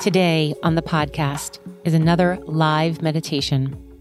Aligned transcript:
Today 0.00 0.54
on 0.62 0.76
the 0.76 0.82
podcast 0.82 1.58
is 1.84 1.92
another 1.92 2.38
live 2.44 3.02
meditation. 3.02 4.00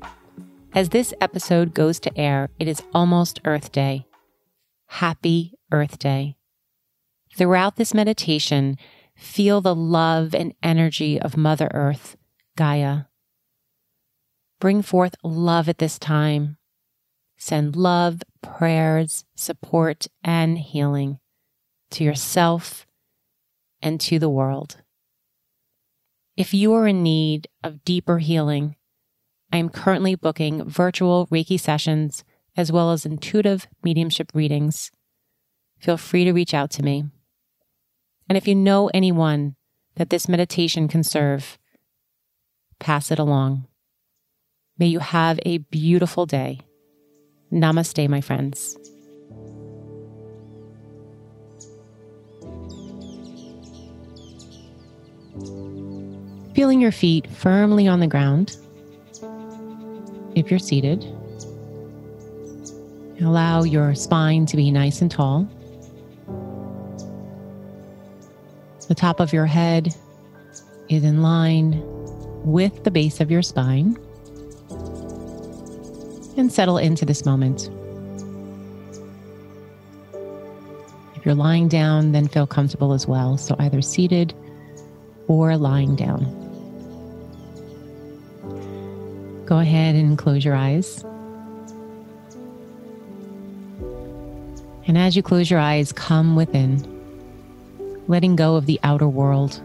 As 0.76 0.90
this 0.90 1.12
episode 1.20 1.74
goes 1.74 2.00
to 2.02 2.16
air, 2.16 2.50
it 2.60 2.68
is 2.68 2.84
almost 2.94 3.40
Earth 3.46 3.72
Day. 3.72 4.06
Happy 4.86 5.56
Earth 5.72 5.98
Day. 5.98 6.38
Throughout 7.36 7.78
this 7.78 7.96
meditation, 7.96 8.78
feel 9.16 9.60
the 9.60 9.74
love 9.74 10.36
and 10.36 10.54
energy 10.62 11.20
of 11.20 11.36
Mother 11.36 11.72
Earth, 11.74 12.16
Gaia. 12.56 13.06
Bring 14.60 14.84
forth 14.84 15.16
love 15.24 15.68
at 15.68 15.80
this 15.80 15.98
time. 15.98 16.58
Send 17.38 17.76
love, 17.76 18.22
prayers, 18.44 19.26
support, 19.36 20.06
and 20.24 20.60
healing 20.60 21.18
to 21.90 22.04
yourself 22.04 22.86
and 23.82 24.00
to 24.02 24.20
the 24.20 24.30
world. 24.30 24.78
If 26.38 26.54
you 26.54 26.76
are 26.76 26.88
in 26.88 27.02
need 27.02 27.48
of 27.64 27.84
deeper 27.84 28.20
healing, 28.20 28.76
I 29.52 29.58
am 29.58 29.70
currently 29.70 30.14
booking 30.14 30.64
virtual 30.70 31.26
Reiki 31.28 31.60
sessions 31.60 32.24
as 32.56 32.72
well 32.72 32.92
as 32.92 33.08
intuitive 33.08 33.68
mediumship 33.84 34.32
readings. 34.36 34.92
Feel 35.80 35.98
free 35.98 36.26
to 36.26 36.34
reach 36.34 36.54
out 36.54 36.70
to 36.72 36.84
me. 36.84 37.06
And 38.30 38.38
if 38.38 38.48
you 38.48 38.54
know 38.54 38.92
anyone 38.94 39.56
that 39.96 40.12
this 40.12 40.30
meditation 40.30 40.88
can 40.88 41.04
serve, 41.04 41.58
pass 42.80 43.10
it 43.10 43.18
along. 43.18 43.66
May 44.78 44.88
you 44.88 45.00
have 45.00 45.40
a 45.44 45.58
beautiful 45.58 46.28
day. 46.28 46.60
Namaste, 47.52 48.08
my 48.10 48.22
friends. 48.22 48.78
Feeling 56.58 56.82
your 56.82 56.92
feet 56.92 57.30
firmly 57.30 57.88
on 57.88 58.00
the 58.00 58.08
ground. 58.08 58.58
If 60.34 60.50
you're 60.50 60.58
seated, 60.58 61.04
allow 63.22 63.62
your 63.62 63.94
spine 63.94 64.48
to 64.48 64.58
be 64.58 64.72
nice 64.72 65.00
and 65.00 65.12
tall. 65.12 65.48
The 68.88 68.96
top 68.96 69.20
of 69.20 69.32
your 69.32 69.46
head 69.46 69.94
is 70.90 71.04
in 71.04 71.22
line 71.22 71.80
with 72.44 72.84
the 72.84 72.90
base 72.90 73.22
of 73.22 73.30
your 73.30 73.44
spine. 73.44 73.96
And 76.38 76.52
settle 76.52 76.80
into 76.80 77.06
this 77.06 77.24
moment. 77.24 77.70
If 81.16 81.24
you're 81.24 81.36
lying 81.36 81.68
down, 81.68 82.14
then 82.14 82.28
feel 82.28 82.48
comfortable 82.48 82.94
as 82.94 83.06
well. 83.06 83.38
So 83.38 83.56
either 83.60 83.84
seated 83.84 84.34
or 85.28 85.56
lying 85.56 85.96
down. 85.96 86.47
Go 89.48 89.60
ahead 89.60 89.96
and 89.96 90.18
close 90.18 90.44
your 90.44 90.56
eyes. 90.56 91.06
And 94.86 94.98
as 94.98 95.16
you 95.16 95.24
close 95.24 95.50
your 95.50 95.62
eyes, 95.62 95.94
come 95.94 96.36
within, 96.36 96.84
letting 98.10 98.36
go 98.36 98.58
of 98.58 98.66
the 98.66 98.78
outer 98.84 99.08
world, 99.08 99.62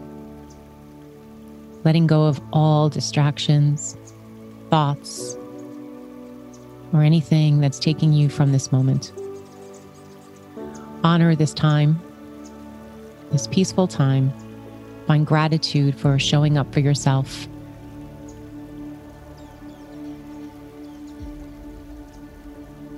letting 1.82 2.06
go 2.06 2.26
of 2.26 2.40
all 2.52 2.90
distractions, 2.90 3.96
thoughts, 4.70 5.36
or 6.92 7.02
anything 7.02 7.58
that's 7.58 7.80
taking 7.80 8.12
you 8.12 8.28
from 8.28 8.52
this 8.52 8.70
moment. 8.70 9.12
Honor 11.02 11.34
this 11.34 11.52
time, 11.52 12.00
this 13.32 13.48
peaceful 13.48 13.88
time. 13.88 14.32
Find 15.08 15.26
gratitude 15.26 15.96
for 15.96 16.20
showing 16.20 16.56
up 16.56 16.72
for 16.72 16.78
yourself 16.78 17.48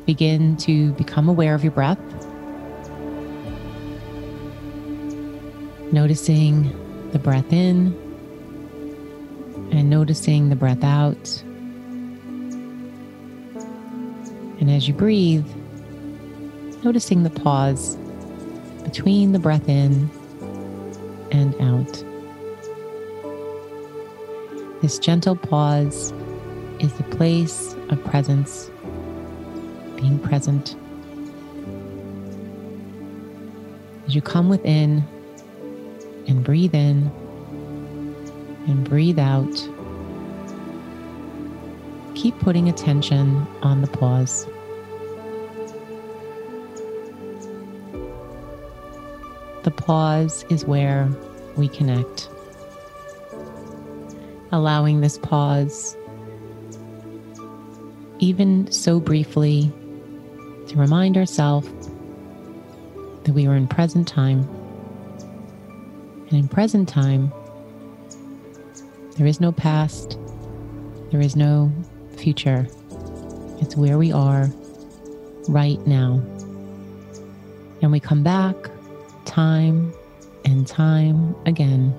begin 0.07 0.57
to 0.59 0.93
become 0.93 1.29
aware 1.29 1.55
of 1.55 1.63
your 1.63 1.73
breath. 1.73 1.99
Noticing 5.93 6.73
the 7.13 7.19
breath 7.19 7.53
in 7.53 7.95
and 9.71 9.89
noticing 9.89 10.49
the 10.49 10.57
breath 10.57 10.85
out. 10.85 11.43
And 14.61 14.71
as 14.71 14.89
you 14.89 14.95
breathe, 14.95 15.47
noticing 16.85 17.23
the 17.23 17.31
pause 17.31 17.97
between 18.83 19.33
the 19.33 19.39
breath 19.39 19.69
in 19.69 20.11
and 21.33 21.55
out. 21.61 22.05
This 24.83 24.99
gentle 24.99 25.37
pause 25.37 26.13
is 26.79 26.93
the 26.95 27.05
place 27.05 27.75
of 27.89 28.03
presence 28.05 28.71
being 30.05 30.19
present. 30.19 30.77
As 34.07 34.15
you 34.15 34.21
come 34.21 34.51
within 34.51 35.03
and 36.29 36.45
breathe 36.45 36.75
in 36.75 37.11
and 38.67 38.87
breathe 38.87 39.19
out, 39.19 39.55
keep 42.15 42.39
putting 42.41 42.69
attention 42.69 43.47
on 43.63 43.81
the 43.81 43.87
pause. 43.87 44.47
The 49.63 49.71
pause 49.71 50.45
is 50.51 50.67
where 50.67 51.09
we 51.57 51.69
connect. 51.69 52.29
Allowing 54.53 55.01
this 55.01 55.17
pause, 55.17 55.97
even 58.19 58.71
so 58.71 59.01
briefly, 59.01 59.73
to 60.75 60.81
remind 60.81 61.17
ourselves 61.17 61.69
that 63.23 63.33
we 63.33 63.47
are 63.47 63.55
in 63.55 63.69
present 63.69 64.09
time. 64.09 64.41
And 66.29 66.33
in 66.33 66.49
present 66.49 66.89
time, 66.89 67.33
there 69.17 69.27
is 69.27 69.41
no 69.41 69.53
past, 69.53 70.19
there 71.13 71.21
is 71.21 71.37
no 71.37 71.71
future. 72.17 72.67
It's 73.61 73.77
where 73.77 73.99
we 73.99 74.11
are 74.11 74.51
right 75.49 75.79
now. 75.87 76.21
And 77.81 77.93
we 77.93 78.01
come 78.01 78.25
back 78.25 78.57
time 79.27 79.95
and 80.45 80.67
time 80.67 81.37
again 81.47 81.95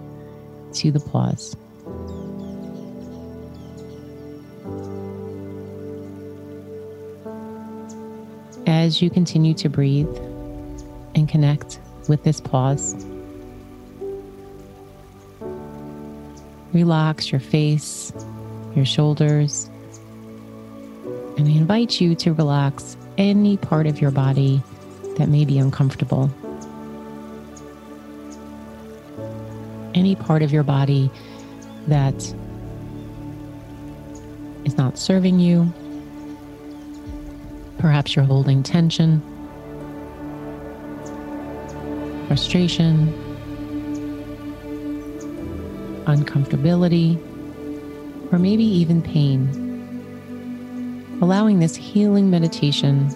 to 0.74 0.92
the 0.92 1.00
pause. 1.00 1.56
As 8.68 9.02
you 9.02 9.10
continue 9.10 9.54
to 9.56 9.70
breathe 9.70 10.16
and 11.16 11.30
connect 11.30 11.80
with 12.08 12.24
this 12.24 12.40
pause. 12.40 12.96
Relax 16.74 17.32
your 17.32 17.40
face, 17.40 18.12
your 18.76 18.86
shoulders, 18.86 19.70
and 21.38 21.48
I 21.48 21.52
invite 21.52 22.00
you 22.02 22.16
to 22.16 22.34
relax 22.34 22.98
any 23.18 23.58
part 23.58 23.88
of 23.88 24.02
your 24.02 24.12
body 24.12 24.62
that 25.18 25.30
may 25.30 25.46
be 25.46 25.58
uncomfortable. 25.58 26.30
Any 29.94 30.16
part 30.16 30.42
of 30.42 30.52
your 30.52 30.64
body 30.64 31.10
that 31.88 32.16
is 34.66 34.78
not 34.78 34.98
serving 34.98 35.40
you 35.40 35.72
Perhaps 37.78 38.16
you're 38.16 38.26
holding 38.26 38.64
tension, 38.64 39.22
frustration, 42.28 43.14
uncomfortability, 46.06 47.20
or 48.32 48.40
maybe 48.40 48.64
even 48.64 49.02
pain. 49.02 49.50
Allowing 51.22 51.60
this 51.60 51.76
healing 51.76 52.30
meditation 52.30 53.10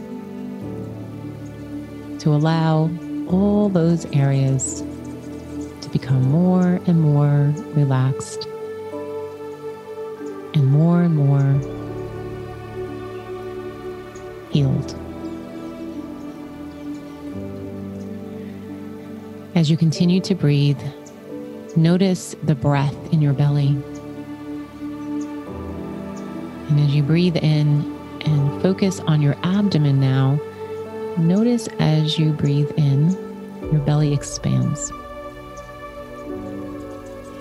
to 2.19 2.29
allow 2.29 2.89
all 3.27 3.69
those 3.69 4.05
areas 4.13 4.83
to 5.81 5.89
become 5.89 6.23
more 6.29 6.79
and 6.85 7.01
more 7.01 7.53
relaxed 7.73 8.47
and 10.53 10.65
more 10.65 11.01
and 11.01 11.15
more 11.15 11.78
healed. 14.51 14.95
As 19.55 19.69
you 19.69 19.77
continue 19.77 20.21
to 20.21 20.35
breathe, 20.35 20.79
notice 21.75 22.35
the 22.43 22.55
breath 22.55 22.95
in 23.11 23.21
your 23.21 23.33
belly. 23.33 23.75
And 26.69 26.79
as 26.79 26.95
you 26.95 27.03
breathe 27.03 27.35
in 27.37 27.97
and 28.25 28.61
focus 28.61 28.99
on 29.01 29.21
your 29.21 29.35
abdomen 29.43 29.99
now, 29.99 30.39
notice 31.17 31.67
as 31.79 32.17
you 32.17 32.31
breathe 32.31 32.71
in, 32.77 33.11
your 33.71 33.81
belly 33.81 34.13
expands. 34.13 34.91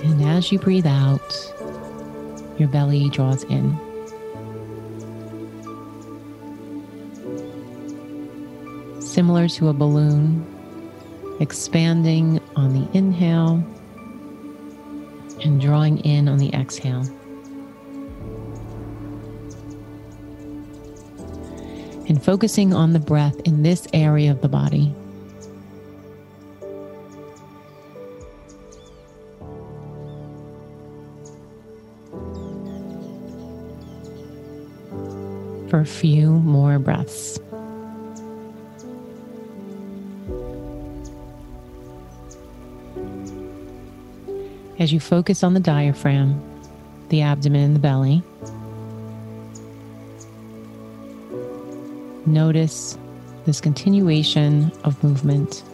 And 0.03 0.23
as 0.25 0.51
you 0.51 0.59
breathe 0.59 0.87
out, 0.87 1.55
your 2.59 2.69
belly 2.69 3.09
draws 3.11 3.45
in. 3.45 3.88
Similar 9.19 9.49
to 9.49 9.69
a 9.69 9.73
balloon, 9.73 10.47
expanding 11.41 12.41
on 12.55 12.73
the 12.73 12.97
inhale 12.97 13.65
and 15.43 15.61
drawing 15.61 15.99
in 16.05 16.29
on 16.29 16.39
the 16.39 16.55
exhale. 16.55 17.03
And 22.09 22.23
focusing 22.23 22.73
on 22.73 22.93
the 22.93 23.01
breath 23.01 23.35
in 23.41 23.65
this 23.65 23.89
area 23.93 24.31
of 24.31 24.41
the 24.41 24.49
body. 24.49 24.95
For 35.69 35.81
a 35.81 35.85
few 35.85 36.31
more 36.31 36.79
breaths. 36.79 37.41
As 44.79 44.93
you 44.93 45.01
focus 45.01 45.43
on 45.43 45.55
the 45.55 45.61
diaphragm, 45.61 46.41
the 47.09 47.21
abdomen, 47.21 47.63
and 47.63 47.77
the 47.77 47.81
belly. 47.81 48.23
Notice 52.27 52.97
this 53.47 53.61
continuation 53.61 54.71
of 54.85 55.03
movement. 55.03 55.65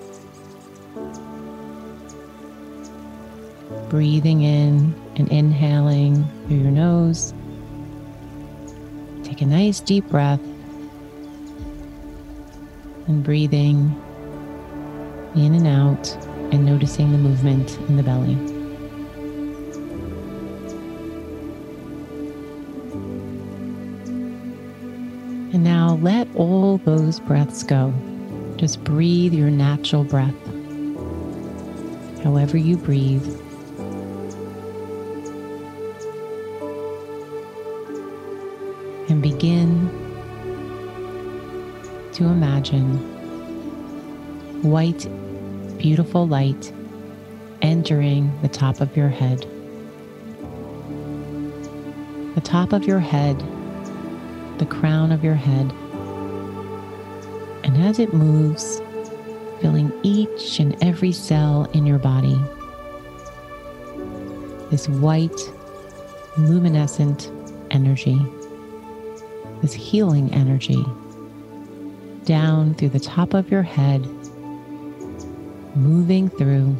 Breathing 3.90 4.42
in 4.42 4.94
and 5.16 5.28
inhaling 5.30 6.24
through 6.46 6.58
your 6.58 6.70
nose. 6.70 7.34
Take 9.24 9.42
a 9.42 9.46
nice 9.46 9.80
deep 9.80 10.08
breath 10.08 10.40
and 13.06 13.22
breathing 13.22 14.00
in 15.34 15.54
and 15.54 15.66
out 15.66 16.14
and 16.52 16.64
noticing 16.64 17.12
the 17.12 17.18
movement 17.18 17.76
in 17.88 17.96
the 17.96 18.02
belly. 18.02 18.53
Let 26.04 26.28
all 26.36 26.76
those 26.84 27.18
breaths 27.18 27.62
go. 27.62 27.90
Just 28.56 28.84
breathe 28.84 29.32
your 29.32 29.48
natural 29.48 30.04
breath. 30.04 30.34
However, 32.22 32.58
you 32.58 32.76
breathe. 32.76 33.24
And 39.08 39.22
begin 39.22 39.88
to 42.12 42.24
imagine 42.24 42.98
white, 44.62 45.08
beautiful 45.78 46.28
light 46.28 46.70
entering 47.62 48.30
the 48.42 48.48
top 48.48 48.82
of 48.82 48.94
your 48.94 49.08
head. 49.08 49.40
The 52.34 52.42
top 52.42 52.74
of 52.74 52.84
your 52.84 53.00
head 53.00 53.42
the 54.58 54.66
crown 54.66 55.10
of 55.10 55.24
your 55.24 55.34
head. 55.34 55.72
As 57.84 57.98
it 57.98 58.14
moves, 58.14 58.80
filling 59.60 59.92
each 60.02 60.58
and 60.58 60.74
every 60.82 61.12
cell 61.12 61.68
in 61.74 61.84
your 61.84 61.98
body, 61.98 62.40
this 64.70 64.88
white, 64.88 65.38
luminescent 66.38 67.30
energy, 67.70 68.18
this 69.60 69.74
healing 69.74 70.32
energy, 70.32 70.82
down 72.24 72.72
through 72.72 72.88
the 72.88 72.98
top 72.98 73.34
of 73.34 73.50
your 73.50 73.62
head, 73.62 74.00
moving 75.76 76.30
through 76.30 76.74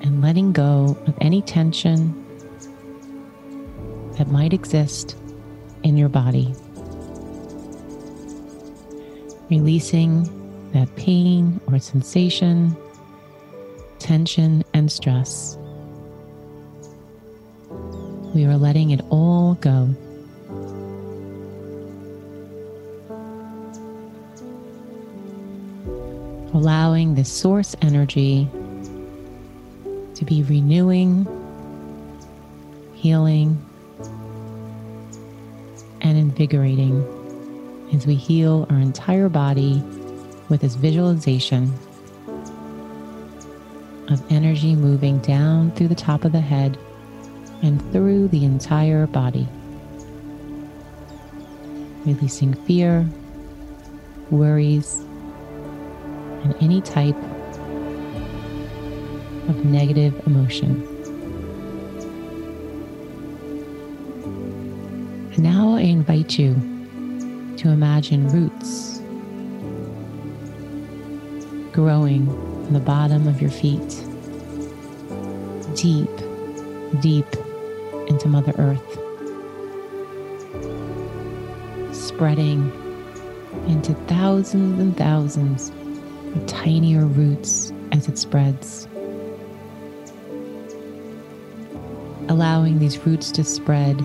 and 0.00 0.22
letting 0.22 0.52
go 0.52 0.96
of 1.06 1.14
any 1.20 1.42
tension 1.42 2.14
that 4.16 4.28
might 4.28 4.54
exist 4.54 5.18
in 5.82 5.98
your 5.98 6.08
body. 6.08 6.54
Releasing 9.52 10.70
that 10.72 10.88
pain 10.96 11.60
or 11.66 11.78
sensation, 11.78 12.74
tension, 13.98 14.64
and 14.72 14.90
stress. 14.90 15.58
We 18.34 18.46
are 18.46 18.56
letting 18.56 18.92
it 18.92 19.02
all 19.10 19.56
go. 19.56 19.94
Allowing 26.54 27.14
the 27.14 27.24
source 27.26 27.76
energy 27.82 28.48
to 30.14 30.24
be 30.24 30.42
renewing, 30.44 31.26
healing, 32.94 33.62
and 36.00 36.16
invigorating 36.16 37.21
as 37.92 38.06
we 38.06 38.14
heal 38.14 38.66
our 38.70 38.78
entire 38.78 39.28
body 39.28 39.82
with 40.48 40.62
this 40.62 40.74
visualization 40.74 41.72
of 44.08 44.22
energy 44.32 44.74
moving 44.74 45.18
down 45.18 45.70
through 45.72 45.88
the 45.88 45.94
top 45.94 46.24
of 46.24 46.32
the 46.32 46.40
head 46.40 46.78
and 47.62 47.80
through 47.92 48.28
the 48.28 48.44
entire 48.44 49.06
body. 49.06 49.46
Releasing 52.04 52.54
fear, 52.54 53.08
worries, 54.30 54.98
and 56.44 56.54
any 56.60 56.80
type 56.80 57.16
of 59.48 59.64
negative 59.64 60.14
emotion. 60.26 60.88
And 65.34 65.38
now 65.38 65.74
I 65.76 65.82
invite 65.82 66.38
you 66.38 66.71
to 67.62 67.68
imagine 67.68 68.26
roots 68.30 69.00
growing 71.70 72.26
from 72.26 72.72
the 72.72 72.80
bottom 72.80 73.28
of 73.28 73.40
your 73.40 73.52
feet, 73.52 74.04
deep, 75.76 76.10
deep 77.00 77.26
into 78.08 78.26
Mother 78.26 78.52
Earth, 78.58 78.98
spreading 81.94 82.72
into 83.68 83.94
thousands 84.08 84.80
and 84.80 84.96
thousands 84.96 85.70
of 86.34 86.44
tinier 86.48 87.06
roots 87.06 87.72
as 87.92 88.08
it 88.08 88.18
spreads. 88.18 88.88
Allowing 92.28 92.80
these 92.80 92.98
roots 93.06 93.30
to 93.30 93.44
spread 93.44 94.00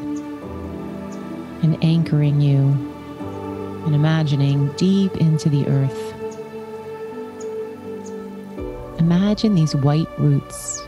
and 1.64 1.84
anchoring 1.84 2.40
you 2.40 2.94
and 3.88 3.96
imagining 3.96 4.68
deep 4.74 5.16
into 5.16 5.48
the 5.48 5.66
earth. 5.68 6.14
Imagine 9.00 9.56
these 9.56 9.74
white 9.78 10.10
roots 10.20 10.82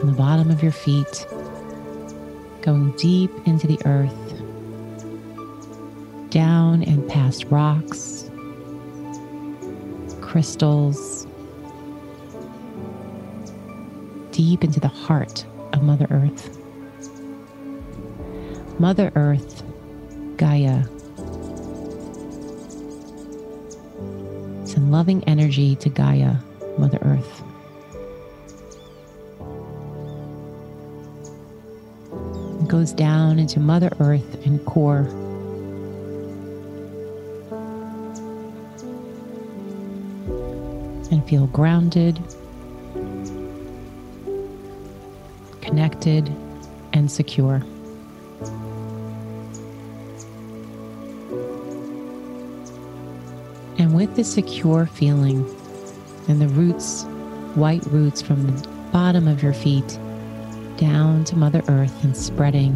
on 0.00 0.06
the 0.06 0.12
bottom 0.16 0.50
of 0.50 0.64
your 0.64 0.72
feet 0.72 1.24
going 2.62 2.90
deep 2.96 3.30
into 3.46 3.68
the 3.68 3.78
earth, 3.84 4.12
down 6.30 6.82
and 6.82 7.08
past 7.08 7.44
rocks, 7.44 8.28
crystals, 10.20 11.28
deep 14.32 14.64
into 14.64 14.80
the 14.80 14.88
heart 14.88 15.46
of 15.72 15.84
Mother 15.84 16.08
Earth. 16.10 16.58
Mother 18.80 19.12
Earth, 19.14 19.62
Gaia. 20.36 20.82
Loving 24.92 25.24
energy 25.24 25.74
to 25.74 25.88
Gaia, 25.88 26.36
Mother 26.76 26.98
Earth. 27.00 27.42
It 32.60 32.68
goes 32.68 32.92
down 32.92 33.38
into 33.38 33.58
Mother 33.58 33.90
Earth 34.00 34.44
and 34.44 34.62
core. 34.66 35.08
And 41.10 41.26
feel 41.26 41.46
grounded, 41.46 42.20
connected, 45.62 46.30
and 46.92 47.10
secure. 47.10 47.62
And 53.92 53.98
with 53.98 54.16
the 54.16 54.24
secure 54.24 54.86
feeling 54.86 55.44
and 56.26 56.40
the 56.40 56.48
roots, 56.48 57.04
white 57.56 57.84
roots 57.88 58.22
from 58.22 58.46
the 58.46 58.68
bottom 58.90 59.28
of 59.28 59.42
your 59.42 59.52
feet 59.52 59.98
down 60.78 61.24
to 61.24 61.36
Mother 61.36 61.62
Earth 61.68 62.02
and 62.02 62.16
spreading, 62.16 62.72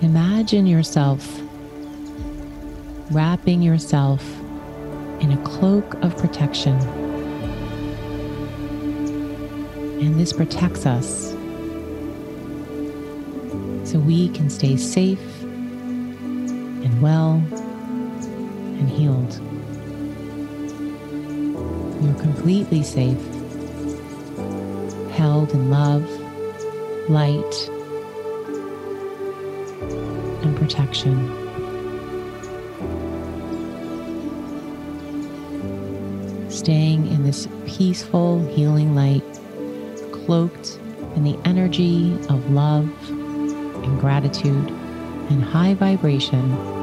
imagine 0.00 0.68
yourself 0.68 1.40
wrapping 3.10 3.62
yourself 3.62 4.24
in 5.18 5.32
a 5.32 5.42
cloak 5.42 5.94
of 5.94 6.16
protection. 6.16 6.78
And 9.98 10.20
this 10.20 10.32
protects 10.32 10.86
us 10.86 11.32
so 13.90 13.98
we 13.98 14.28
can 14.28 14.48
stay 14.48 14.76
safe 14.76 15.42
and 15.42 17.02
well 17.02 17.42
completely 22.48 22.82
safe, 22.82 23.18
held 25.10 25.52
in 25.52 25.68
love, 25.68 26.02
light, 27.10 27.68
and 30.42 30.56
protection. 30.56 31.28
Staying 36.48 37.06
in 37.08 37.22
this 37.22 37.46
peaceful, 37.66 38.42
healing 38.54 38.94
light, 38.94 39.22
cloaked 40.10 40.80
in 41.16 41.24
the 41.24 41.38
energy 41.44 42.14
of 42.30 42.50
love 42.50 42.88
and 43.10 44.00
gratitude 44.00 44.70
and 45.28 45.44
high 45.44 45.74
vibration 45.74 46.77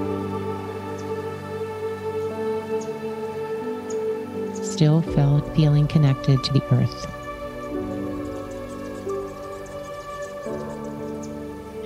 still 4.75 5.01
felt 5.01 5.55
feeling 5.55 5.87
connected 5.87 6.43
to 6.43 6.51
the 6.51 6.61
earth. 6.73 7.07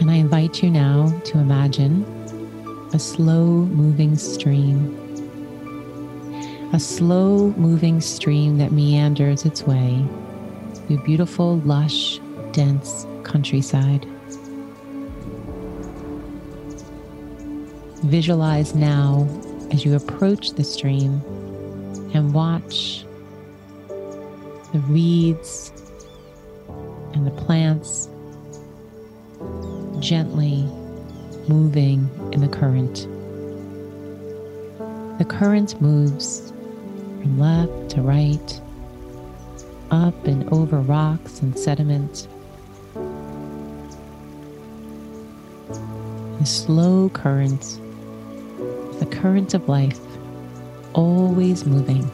And 0.02 0.10
I 0.10 0.16
invite 0.16 0.64
you 0.64 0.72
now 0.72 1.16
to 1.26 1.38
imagine 1.38 2.04
a 2.92 2.98
slow 2.98 3.46
moving 3.46 4.18
stream, 4.18 4.98
a 6.74 6.80
slow 6.80 7.54
moving 7.58 8.02
stream 8.02 8.58
that 8.58 8.72
meanders 8.72 9.46
its 9.46 9.62
way 9.62 10.04
through 10.88 11.04
beautiful, 11.04 11.60
lush, 11.60 12.20
dense 12.54 13.06
countryside. 13.22 14.04
Visualize 18.06 18.74
now 18.74 19.28
as 19.70 19.86
you 19.86 19.96
approach 19.96 20.54
the 20.54 20.64
stream 20.64 21.22
and 22.14 22.34
watch 22.34 23.06
the 24.72 24.80
reeds 24.88 25.72
and 27.14 27.26
the 27.26 27.32
plants 27.32 28.08
gently 30.00 30.64
moving 31.48 32.10
in 32.32 32.42
the 32.42 32.48
current. 32.48 33.08
The 35.18 35.26
current 35.26 35.82
moves 35.82 36.54
from 37.22 37.40
left 37.40 37.90
to 37.92 38.02
right, 38.02 38.62
up 39.92 40.26
and 40.26 40.48
over 40.54 40.80
rocks 40.80 41.42
and 41.42 41.58
sediment. 41.58 42.28
The 46.40 46.46
slow 46.46 47.10
current, 47.10 47.80
the 49.00 49.08
current 49.12 49.54
of 49.54 49.68
life 49.68 50.00
always 50.94 51.66
moving. 51.66 52.10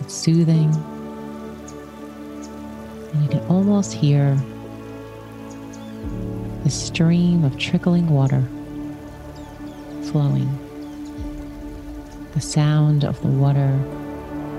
It's 0.00 0.14
soothing. 0.14 0.74
And 3.12 3.22
you 3.22 3.28
can 3.28 3.46
almost 3.48 3.92
hear 3.92 4.36
the 6.64 6.70
stream 6.70 7.44
of 7.44 7.56
trickling 7.58 8.08
water 8.08 8.42
flowing. 10.10 10.50
The 12.34 12.40
sound 12.40 13.04
of 13.04 13.20
the 13.22 13.28
water 13.28 13.78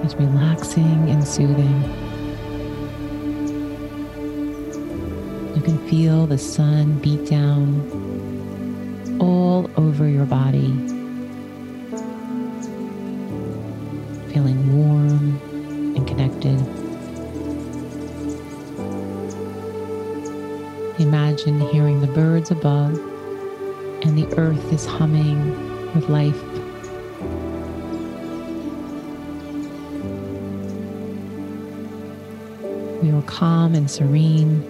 is 0.03 0.15
relaxing 0.15 1.09
and 1.09 1.27
soothing. 1.27 1.83
You 5.55 5.61
can 5.61 5.77
feel 5.89 6.27
the 6.27 6.37
sun 6.37 6.99
beat 6.99 7.25
down 7.29 9.17
all 9.19 9.69
over 9.75 10.07
your 10.07 10.25
body 10.25 10.96
feeling 14.37 14.77
warm 14.77 15.41
and 15.95 16.07
connected. 16.07 16.59
Imagine 21.01 21.59
hearing 21.71 22.01
the 22.01 22.07
birds 22.13 22.51
above 22.51 22.93
and 24.03 24.15
the 24.15 24.27
earth 24.37 24.71
is 24.71 24.85
humming 24.85 25.39
with 25.95 26.07
life. 26.07 26.39
We 33.01 33.09
are 33.09 33.23
calm 33.23 33.73
and 33.73 33.89
serene 33.89 34.61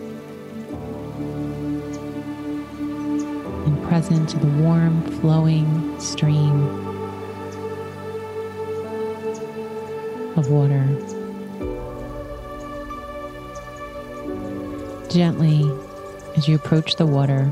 and 3.66 3.84
present 3.84 4.30
to 4.30 4.40
the 4.40 4.48
warm, 4.64 5.02
flowing 5.20 6.00
stream 6.00 6.87
of 10.38 10.50
water. 10.50 10.86
Gently, 15.10 15.70
as 16.36 16.48
you 16.48 16.56
approach 16.56 16.96
the 16.96 17.06
water, 17.06 17.52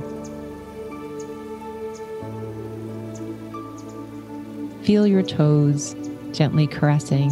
feel 4.83 5.07
your 5.07 5.23
toes 5.23 5.95
gently 6.31 6.67
caressing 6.67 7.29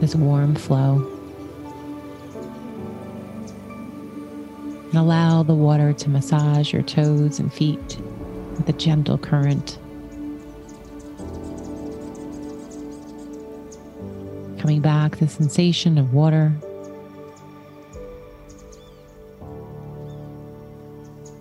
this 0.00 0.14
warm 0.14 0.54
flow. 0.54 1.06
And 4.90 4.94
allow 4.94 5.42
the 5.42 5.54
water 5.54 5.92
to 5.92 6.08
massage 6.10 6.72
your 6.72 6.82
toes 6.82 7.38
and 7.38 7.52
feet 7.52 7.98
with 8.56 8.68
a 8.68 8.72
gentle 8.72 9.18
current. 9.18 9.78
Coming 14.60 14.82
back, 14.82 15.16
the 15.16 15.26
sensation 15.26 15.96
of 15.96 16.12
water. 16.12 16.52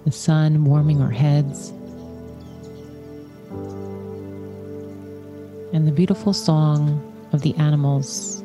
The 0.06 0.12
sun 0.14 0.64
warming 0.64 1.02
our 1.02 1.12
heads. 1.12 1.72
And 5.74 5.86
the 5.86 5.92
beautiful 5.92 6.32
song 6.32 7.04
of 7.34 7.42
the 7.42 7.54
animals, 7.56 8.42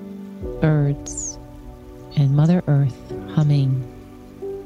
birds, 0.61 1.38
and 2.16 2.35
Mother 2.35 2.61
Earth 2.66 3.00
humming 3.31 3.81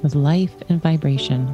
with 0.03 0.15
life 0.15 0.55
and 0.71 0.83
vibration. 0.83 1.47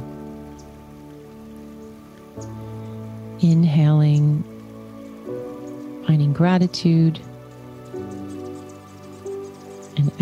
Inhaling, 3.41 4.45
finding 6.07 6.31
gratitude 6.31 7.19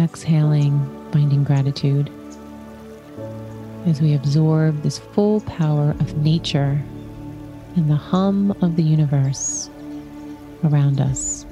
exhaling, 0.03 0.77
finding 1.11 1.43
gratitude 1.43 2.11
as 3.85 4.01
we 4.01 4.13
absorb 4.13 4.81
this 4.81 4.99
full 4.99 5.41
power 5.41 5.91
of 5.99 6.17
nature 6.17 6.81
and 7.75 7.89
the 7.89 7.95
hum 7.95 8.51
of 8.61 8.75
the 8.75 8.83
universe 8.83 9.69
around 10.63 11.01
us. 11.01 11.45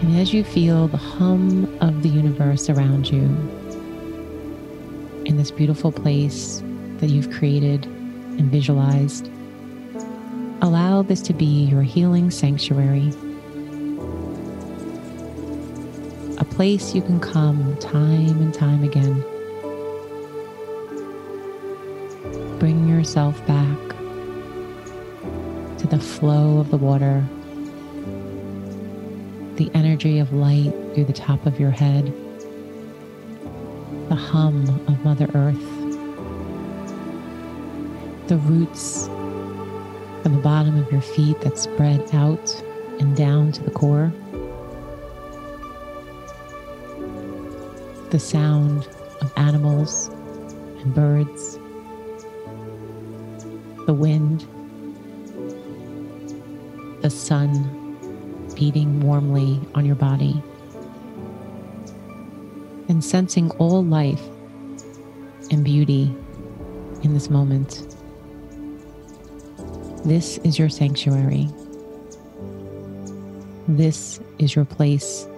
And 0.00 0.16
as 0.16 0.32
you 0.32 0.42
feel 0.42 0.88
the 0.88 0.96
hum 0.96 1.64
of 1.80 2.02
the 2.02 2.08
universe 2.08 2.70
around 2.70 3.10
you 3.10 3.22
in 5.26 5.36
this 5.36 5.50
beautiful 5.50 5.92
place 5.92 6.62
that 6.98 7.08
you've 7.08 7.30
created 7.30 7.84
and 7.84 8.50
visualized, 8.50 9.30
allow 10.62 11.02
this 11.02 11.20
to 11.22 11.34
be 11.34 11.64
your 11.64 11.82
healing 11.82 12.30
sanctuary 12.30 13.12
place 16.58 16.92
you 16.92 17.00
can 17.00 17.20
come 17.20 17.76
time 17.76 18.42
and 18.42 18.52
time 18.52 18.82
again. 18.82 19.24
Bring 22.58 22.88
yourself 22.88 23.38
back 23.46 23.78
to 25.78 25.86
the 25.86 26.00
flow 26.00 26.58
of 26.58 26.72
the 26.72 26.76
water, 26.76 27.24
the 29.54 29.70
energy 29.72 30.18
of 30.18 30.32
light 30.32 30.72
through 30.94 31.04
the 31.04 31.12
top 31.12 31.46
of 31.46 31.60
your 31.60 31.70
head, 31.70 32.12
the 34.08 34.16
hum 34.16 34.68
of 34.88 35.04
Mother 35.04 35.30
Earth, 35.34 35.68
the 38.26 38.36
roots 38.36 39.06
from 39.06 40.32
the 40.34 40.42
bottom 40.42 40.76
of 40.76 40.90
your 40.90 41.02
feet 41.02 41.40
that 41.42 41.56
spread 41.56 42.12
out 42.12 42.64
and 42.98 43.16
down 43.16 43.52
to 43.52 43.62
the 43.62 43.70
core. 43.70 44.12
The 48.10 48.18
sound 48.18 48.88
of 49.20 49.30
animals 49.36 50.08
and 50.08 50.94
birds, 50.94 51.58
the 53.84 53.92
wind, 53.92 54.46
the 57.02 57.10
sun 57.10 57.96
beating 58.54 59.00
warmly 59.00 59.60
on 59.74 59.84
your 59.84 59.94
body, 59.94 60.42
and 62.88 63.04
sensing 63.04 63.50
all 63.58 63.84
life 63.84 64.22
and 65.50 65.62
beauty 65.62 66.10
in 67.02 67.12
this 67.12 67.28
moment. 67.28 67.94
This 70.06 70.38
is 70.38 70.58
your 70.58 70.70
sanctuary. 70.70 71.46
This 73.68 74.18
is 74.38 74.56
your 74.56 74.64
place 74.64 75.28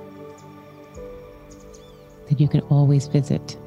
that 2.31 2.41
you 2.41 2.49
can 2.49 2.61
always 2.63 3.09
visit. 3.09 3.59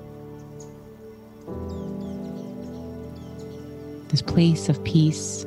This 4.08 4.22
place 4.22 4.70
of 4.70 4.84
peace, 4.84 5.46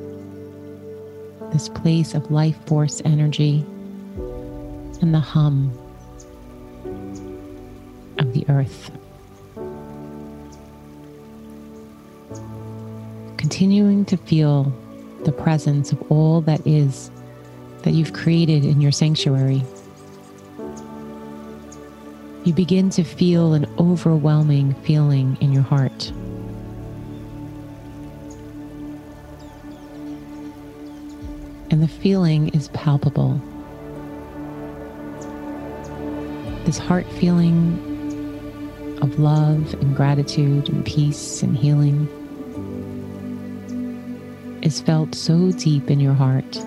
this 1.51 1.67
place 1.69 2.13
of 2.13 2.31
life 2.31 2.55
force 2.67 3.01
energy, 3.03 3.65
and 5.01 5.13
the 5.13 5.19
hum 5.19 5.71
of 8.19 8.33
the 8.33 8.45
earth. 8.49 8.91
Continuing 13.37 14.05
to 14.05 14.17
feel 14.17 14.71
the 15.23 15.31
presence 15.31 15.91
of 15.91 16.11
all 16.11 16.41
that 16.41 16.65
is 16.67 17.09
that 17.83 17.93
you've 17.93 18.13
created 18.13 18.65
in 18.65 18.81
your 18.81 18.91
sanctuary. 18.91 19.63
You 22.47 22.53
begin 22.53 22.89
to 22.91 23.03
feel 23.03 23.55
an 23.55 23.65
overwhelming 23.77 24.73
feeling 24.75 25.37
in 25.41 25.51
your 25.51 25.63
heart. 25.63 26.07
And 31.69 31.83
the 31.83 31.89
feeling 31.89 32.47
is 32.55 32.69
palpable. 32.69 33.41
This 36.63 36.77
heart 36.77 37.05
feeling 37.19 37.83
of 39.01 39.19
love 39.19 39.73
and 39.81 39.93
gratitude 39.93 40.69
and 40.69 40.85
peace 40.85 41.43
and 41.43 41.57
healing 41.57 42.07
is 44.61 44.79
felt 44.79 45.15
so 45.15 45.51
deep 45.51 45.91
in 45.91 45.99
your 45.99 46.13
heart 46.13 46.65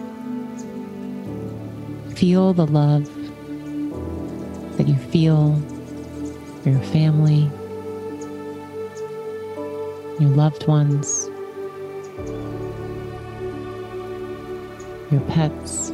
feel 2.15 2.53
the 2.53 2.67
love 2.67 3.09
that 4.81 4.89
you 4.89 4.97
feel 4.97 5.61
for 6.63 6.71
your 6.71 6.81
family, 6.81 7.51
your 10.19 10.31
loved 10.31 10.67
ones, 10.67 11.29
your 15.11 15.21
pets, 15.29 15.91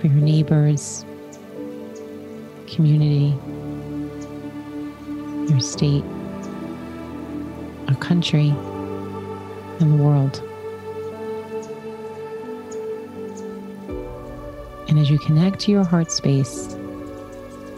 for 0.00 0.08
your 0.08 0.16
neighbors, 0.16 1.04
community, 2.66 3.32
your 5.48 5.60
state, 5.60 6.02
our 7.86 7.94
country, 8.00 8.48
and 9.78 10.00
the 10.00 10.02
world. 10.02 10.42
And 14.92 15.00
as 15.00 15.08
you 15.08 15.18
connect 15.18 15.60
to 15.60 15.70
your 15.70 15.84
heart 15.84 16.12
space, 16.12 16.76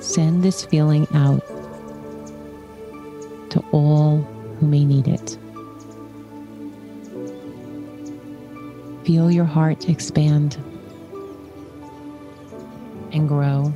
send 0.01 0.43
this 0.43 0.65
feeling 0.65 1.07
out 1.15 1.47
to 3.51 3.65
all 3.71 4.17
who 4.59 4.67
may 4.67 4.85
need 4.85 5.07
it. 5.07 5.39
Feel 9.07 9.31
your 9.31 9.45
heart 9.45 9.89
expand 9.89 10.57
and 13.13 13.29
grow. 13.29 13.73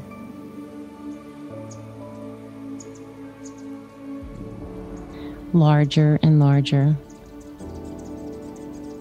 Larger 5.53 6.18
and 6.24 6.40
larger, 6.40 6.96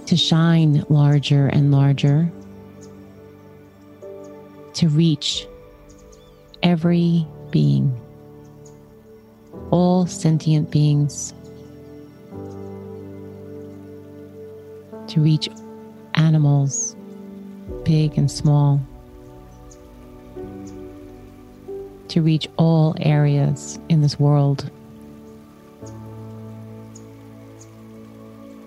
to 0.06 0.16
shine 0.16 0.86
larger 0.90 1.48
and 1.48 1.72
larger 1.72 2.32
to 4.78 4.88
reach 4.90 5.48
every 6.62 7.26
being, 7.50 8.00
all 9.72 10.06
sentient 10.06 10.70
beings, 10.70 11.34
to 15.08 15.20
reach 15.20 15.50
animals, 16.14 16.96
big 17.86 18.16
and 18.20 18.30
small, 18.30 18.80
to 22.10 22.22
reach 22.22 22.48
all 22.58 22.96
areas 23.00 23.80
in 23.90 24.02
this 24.02 24.20
world. 24.20 24.70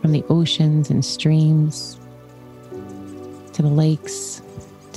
From 0.02 0.10
the 0.10 0.24
oceans 0.28 0.90
and 0.90 1.04
streams 1.04 2.00
to 3.52 3.62
the 3.62 3.68
lakes 3.68 4.42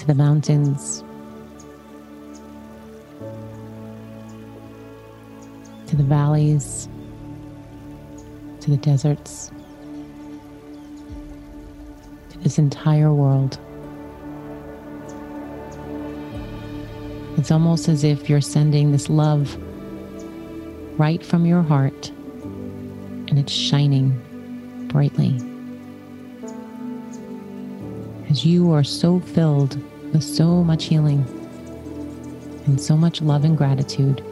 to 0.03 0.07
the 0.07 0.15
mountains, 0.15 1.01
to 5.87 5.95
the 5.95 6.03
valleys, 6.03 6.89
to 8.59 8.69
the 8.69 8.75
deserts, 8.75 9.49
to 12.31 12.37
this 12.39 12.57
entire 12.57 13.13
world. 13.13 13.57
It's 17.37 17.49
almost 17.49 17.87
as 17.87 18.03
if 18.03 18.29
you're 18.29 18.41
sending 18.41 18.91
this 18.91 19.09
love 19.09 19.55
right 20.99 21.25
from 21.25 21.45
your 21.45 21.61
heart 21.61 22.09
and 22.09 23.39
it's 23.39 23.53
shining 23.53 24.09
brightly. 24.89 25.39
As 28.29 28.45
you 28.45 28.73
are 28.73 28.83
so 28.83 29.21
filled 29.21 29.81
with 30.13 30.23
so 30.23 30.63
much 30.63 30.85
healing 30.85 31.25
and 32.67 32.79
so 32.79 32.95
much 32.95 33.21
love 33.21 33.43
and 33.43 33.57
gratitude. 33.57 34.23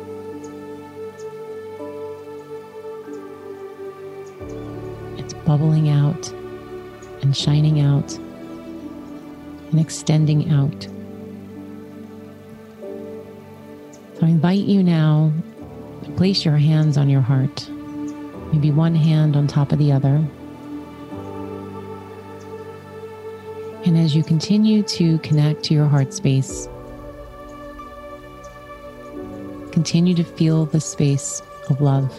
It's 5.18 5.34
bubbling 5.34 5.90
out 5.90 6.32
and 7.22 7.36
shining 7.36 7.82
out 7.82 8.16
and 9.72 9.80
extending 9.80 10.52
out. 10.52 10.88
So 14.20 14.28
I 14.28 14.30
invite 14.30 14.60
you 14.60 14.84
now 14.84 15.34
to 16.04 16.12
place 16.12 16.46
your 16.46 16.58
hands 16.58 16.98
on 16.98 17.10
your 17.10 17.22
heart, 17.22 17.68
maybe 18.54 18.70
one 18.70 18.94
hand 18.96 19.36
on 19.36 19.48
top 19.48 19.72
of 19.72 19.80
the 19.80 19.92
other. 19.92 20.24
And 23.84 23.98
as 23.98 24.16
you 24.16 24.24
continue 24.24 24.84
to 24.84 25.18
connect 25.20 25.64
to 25.64 25.74
your 25.74 25.88
heart 25.88 26.14
space, 26.14 26.70
continue 29.72 30.14
to 30.14 30.24
feel 30.24 30.68
the 30.68 30.80
space 30.80 31.42
of 31.68 31.82
love, 31.82 32.14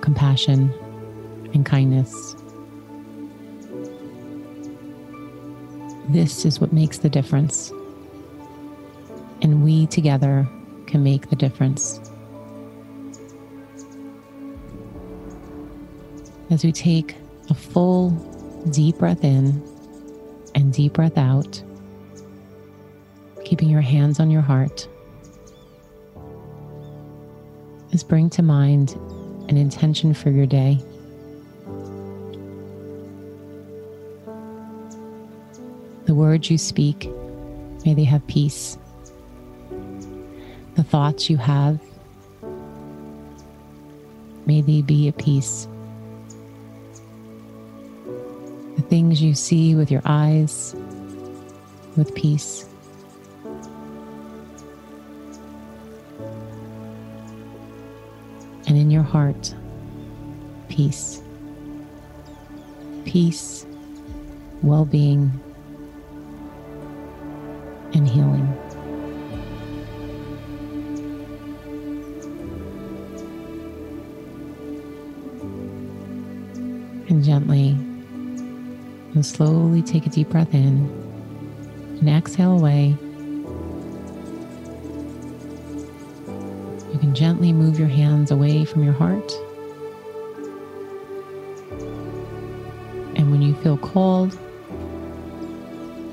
compassion, 0.00 0.72
and 1.52 1.66
kindness. 1.66 2.34
This 6.08 6.46
is 6.46 6.60
what 6.60 6.72
makes 6.72 6.98
the 6.98 7.10
difference. 7.10 7.70
And 9.42 9.62
we 9.62 9.86
together 9.86 10.48
can 10.86 11.04
make 11.04 11.28
the 11.28 11.36
difference. 11.36 12.00
As 16.48 16.64
we 16.64 16.72
take 16.72 17.16
a 17.50 17.54
full, 17.54 18.10
deep 18.70 18.98
breath 18.98 19.22
in 19.22 19.69
deep 20.70 20.94
breath 20.94 21.18
out, 21.18 21.62
keeping 23.44 23.68
your 23.68 23.80
hands 23.80 24.20
on 24.20 24.30
your 24.30 24.42
heart, 24.42 24.88
is 27.92 28.04
bring 28.04 28.30
to 28.30 28.42
mind 28.42 28.92
an 29.48 29.56
intention 29.56 30.14
for 30.14 30.30
your 30.30 30.46
day. 30.46 30.78
The 36.06 36.14
words 36.14 36.50
you 36.50 36.58
speak, 36.58 37.10
may 37.84 37.94
they 37.94 38.04
have 38.04 38.26
peace. 38.26 38.78
The 40.76 40.82
thoughts 40.82 41.28
you 41.28 41.36
have, 41.36 41.80
may 44.46 44.60
they 44.60 44.82
be 44.82 45.08
at 45.08 45.18
peace. 45.18 45.68
Things 48.90 49.22
you 49.22 49.34
see 49.34 49.76
with 49.76 49.88
your 49.88 50.02
eyes, 50.04 50.74
with 51.96 52.12
peace. 52.16 52.66
And 58.66 58.76
in 58.76 58.90
your 58.90 59.04
heart, 59.04 59.54
peace. 60.68 61.22
Peace, 63.04 63.64
well 64.62 64.84
being, 64.84 65.40
and 67.94 68.08
healing. 68.08 68.56
And 77.08 77.24
gently 77.24 77.89
and 79.14 79.24
slowly 79.26 79.82
take 79.82 80.06
a 80.06 80.08
deep 80.08 80.28
breath 80.28 80.54
in 80.54 80.88
and 81.98 82.08
exhale 82.08 82.52
away. 82.52 82.96
You 86.92 86.98
can 86.98 87.14
gently 87.14 87.52
move 87.52 87.78
your 87.78 87.88
hands 87.88 88.30
away 88.30 88.64
from 88.64 88.82
your 88.82 88.92
heart. 88.92 89.32
And 93.16 93.30
when 93.30 93.42
you 93.42 93.54
feel 93.56 93.76
cold, 93.78 94.38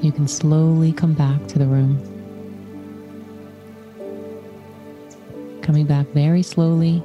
you 0.01 0.11
can 0.11 0.27
slowly 0.27 0.91
come 0.91 1.13
back 1.13 1.47
to 1.47 1.59
the 1.59 1.65
room. 1.65 2.01
Coming 5.61 5.85
back 5.85 6.07
very 6.07 6.43
slowly. 6.43 7.03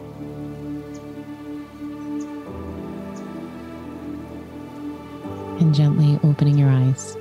Gently 5.73 6.21
opening 6.23 6.59
your 6.59 6.69
eyes. 6.69 7.17